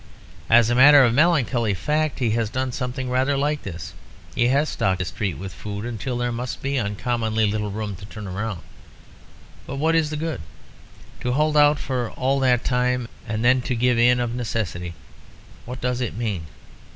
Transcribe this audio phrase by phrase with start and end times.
[0.49, 3.93] As a matter of melancholy fact, he has done something rather like this.
[4.33, 8.05] He has stocked his street with food until there must be uncommonly little room to
[8.07, 8.61] turn round.
[9.67, 10.41] But what is the good?
[11.19, 14.95] To hold out for all that time and then to give in of necessity,
[15.65, 16.47] what does it mean?